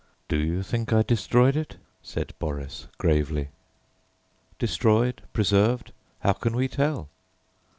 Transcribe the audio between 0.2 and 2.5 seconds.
"Do you think I destroyed it?" said